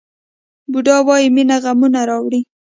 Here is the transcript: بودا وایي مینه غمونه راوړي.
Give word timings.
بودا 0.71 0.97
وایي 1.07 1.27
مینه 1.35 1.57
غمونه 1.63 2.01
راوړي. 2.09 2.41